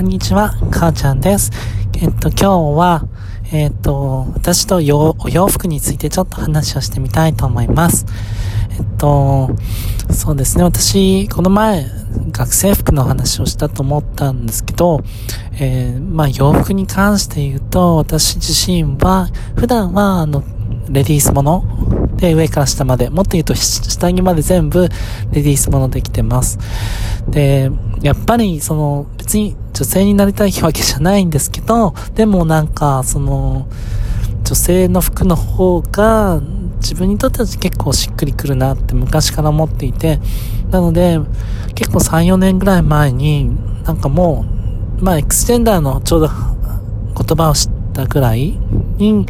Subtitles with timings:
[0.00, 1.50] こんにちは、かーちゃんです。
[1.98, 3.06] えっと、今日は、
[3.52, 4.80] えっと、私とお
[5.28, 8.06] 洋服についてちょっと話をしてみたいと思います。
[8.70, 9.50] えっと、
[10.10, 11.84] そうですね、私、この前、
[12.30, 15.02] 学生服の話をしたと思ったんですけど、
[15.60, 20.42] えー、まあ、洋服に関して言うと、私自身は、普段は、あの、
[20.88, 21.62] レディースもの
[22.16, 24.88] で、上から下まで、もっと言うと下着まで全部
[25.30, 26.58] レディースものできてます。
[27.28, 27.70] で、
[28.00, 33.66] やっぱりその別に女性になりたいわけじゃないんですけど、でもなんかその
[34.44, 36.38] 女性の服の方が
[36.82, 40.20] 自分にとっては結構しっくりくるなって昔から思っていて、
[40.70, 41.18] なので
[41.74, 43.48] 結構3、4年ぐらい前に
[43.84, 44.44] なんかも
[44.98, 46.34] う、まあエクスジェンダーのちょうど言
[47.38, 48.58] 葉を知ったぐらい
[48.98, 49.24] に、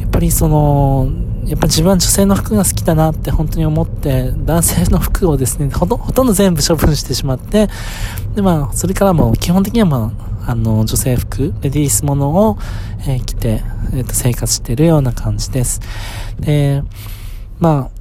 [0.00, 1.10] やっぱりその、
[1.46, 7.68] やっぱ自分は女性の服が好きだなって本当に思って、男性の服をですね、ほとほとんど全部処分してしまって、
[8.34, 10.12] で、まあ、それからも基本的にはま
[10.46, 12.58] あ、あの、女性服、レディースものを、
[13.06, 15.80] えー、着て、えっ、ー、と、生活してるような感じです。
[16.40, 16.82] で、
[17.58, 17.96] まあ、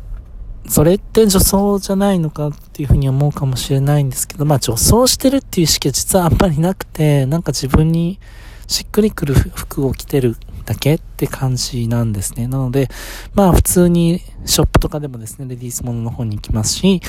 [0.68, 8.20] それって女装じゃないのかっていうふうに思うかもしれないんですけど、まあ女装してるっていう意識は実はあんまりなくて、なんか自分に
[8.68, 10.96] しっくりくる服を着てるだけ？
[10.96, 12.48] って感じなんですね。
[12.48, 12.90] なので、
[13.34, 17.02] まあ普通にショップとかでもですね、レディースものの方に行きますし、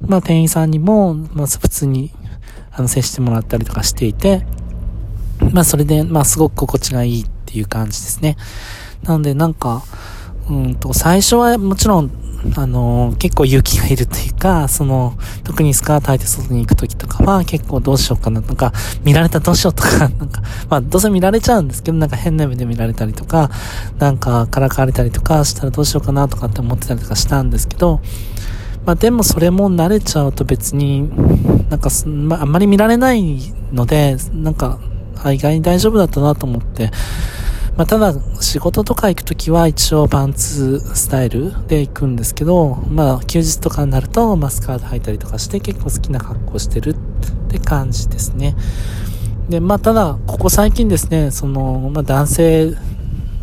[0.00, 2.12] まあ店員さんにも、まあ普通に、
[2.72, 4.46] あの、接してもらったりとかしていて、
[5.52, 8.36] まあそれで、まあすごく心地がいいっていう感じですね。
[9.02, 9.84] なのでなんか、
[10.48, 12.10] うんと、最初はもちろん
[12.54, 18.72] あのー、結構勇気がいるというか、 その、特にスカート履いて外に行くときとかは結構どうしようかな、なんか、
[19.04, 23.50] 見られたらどうしようとか、 なんか、まあ、どうせ見られちゃうんですけど、なんか変な目で見られたりとか、
[23.98, 28.00] なんか、からかわれたりとかしたらどうしようかなとかって思ってたりとかしたんですけど、
[28.84, 31.10] まあでもそれも慣れちゃうと別に、
[31.70, 34.78] なんか、まああんまり見られないので、なんか、
[35.32, 36.90] 意外に大丈夫だったなと思って、
[37.76, 46.96] まあ、ただ、仕事とか行くときは一応パンツスタイルで行くんですけど、まあ、休日とかになると、マスカード履いたりとかして結構好きな格好してるっ
[47.50, 48.56] て感じですね。
[49.50, 52.74] で、まあ、ただ、ここ最近ですね、その、まあ、男性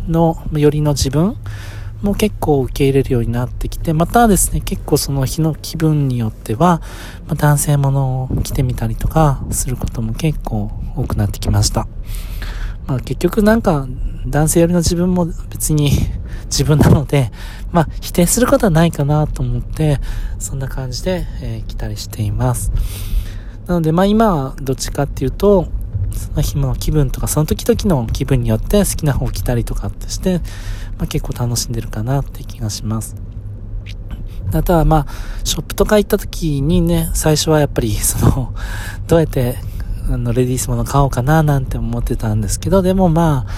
[0.08, 1.36] の、よりの自分
[2.02, 6.82] も結構受け入れるようになってきて、またですね、結構その日の気分によっては、
[7.28, 11.86] まあ、男性ものを着てみたりとかすることも結構多くなってきました。
[12.86, 13.86] まあ結局なんか
[14.26, 15.90] 男性よりの自分も別に
[16.46, 17.30] 自分なので、
[17.72, 20.00] まあ否定することはないかなと思って、
[20.38, 22.72] そんな感じで、えー、来たりしています。
[23.66, 25.66] なのでまあ今はどっちかっていうと、
[26.12, 30.38] その日の気分とかその時々の気分によって好きな方を着たりとかってして、
[30.98, 33.16] まあ結構楽しんでるかなって気がします。
[34.52, 35.06] あとはまあ、
[35.42, 38.54] ショップとか行った時にね、最初はやっぱりその、
[39.06, 39.56] どうやって
[40.10, 43.52] あの、レディースもの買おうかななんて思ってたんですけど、でもまあ、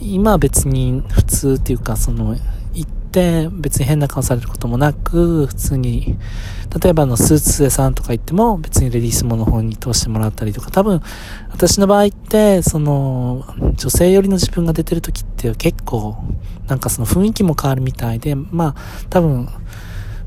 [0.00, 2.36] 今は別に普通っていうか、その、
[2.74, 6.16] 行って別に変な顔されることもなく、普通に、
[6.82, 11.02] 例えばあのスーツ屋さんとか行っても別にレディースもの方に通してもらったりとか、多分、
[11.50, 13.44] 私の場合って、その、
[13.74, 16.16] 女性寄りの自分が出てる時って結構、
[16.68, 18.74] なんかその雰囲気も変わるみたいで、まあ、
[19.10, 19.48] 多分、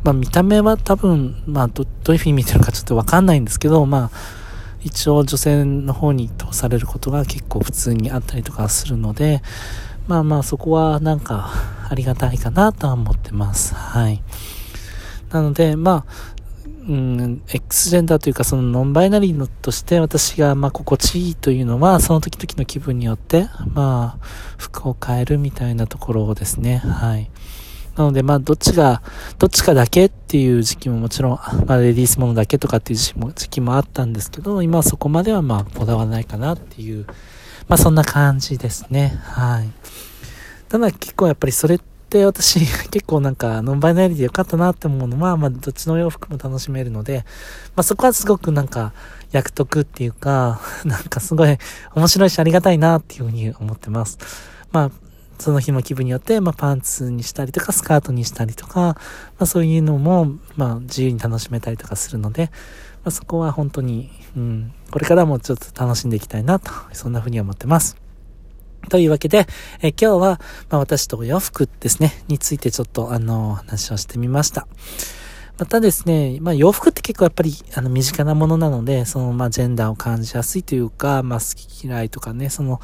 [0.04, 4.45] まあ見た目は多分、まあど、どういう風に見てるかちょっとわかんないんですけど、まあ、
[4.85, 9.41] 一応女性の方に通されることが結構普通にあったりとかするので、
[10.07, 11.50] まあまあそこはなんか
[11.90, 13.73] ありがたいかなとは思ってます。
[13.73, 14.22] はい。
[15.31, 16.35] なので、まあ、
[16.88, 24.25] うん、X ジェンダーというかそのノンバイナリーのとして私がまあ心地いいというのはその時々の気分によってまあ
[24.59, 26.78] 服を変えるみたいなところをですね。
[26.78, 27.31] はい。
[27.96, 29.02] なので、まあ、どっちが、
[29.40, 37.06] どっちかだけっていう時期ももちろん、まあ、レディースものだけとかっていう時期も時期もあったんですけど、今はそこまではまあ、こだわらないかなっていう、
[37.68, 39.18] まあ、そんな感じですね。
[39.24, 39.70] はい。
[40.68, 41.80] ただ、結構やっぱりそれっ
[42.10, 47.26] て私、結構なんか、ノンバイナリーでよかったなって思うのは、まあ、どっちの洋服も楽しめるので、
[47.76, 48.94] まあ、そこはすごくなんか、
[49.32, 51.58] 役得っていうか、なんかすごい
[51.94, 54.18] 面白いしありがたいなっていうふうに思ってます。
[54.72, 54.91] まあ、
[55.40, 58.96] その日の気分によって、まあ、パンツにしたりとか、スカートにしたりとか、ま
[59.40, 62.52] あ、そういうのも、まあ、自由に楽しめたりとかするので、
[63.03, 67.97] まあ、そこは本当に、うん、これからもちょっと楽しんでいきたいなと、そんな風に思ってます。
[68.90, 69.47] というわけで、
[69.82, 74.67] え今日は、まあ、私とお洋服ですね、についてちょっと、あの、話をしてみました。
[75.57, 82.81] またですね、まあ洋服って結構やっぱりあの身近なものなので、そのまあジェンダーを感じやすいというか、まあ好き嫌いとかね、その、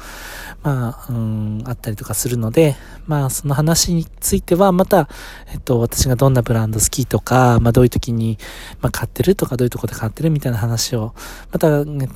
[0.62, 2.76] まあ、うん、あったりとかするので、
[3.06, 5.08] まあその話についてはまた、
[5.52, 8.38] えっと私がどんなブランド好きとか、まあどういう時に、
[8.80, 11.14] まあ買ってるとかどういうとこで買ってるみたいな話を、
[11.50, 12.08] また、ね、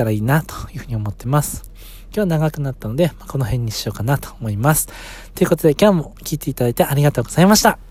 [0.00, 1.70] たらいいなというふうに思ってます。
[2.06, 4.88] 今日は長くなったので、まあ、この辺にしようかなと思います。
[5.34, 7.89] ということで今日も聞いていただいてありがとうございました。